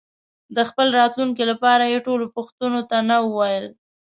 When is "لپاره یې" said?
1.51-1.99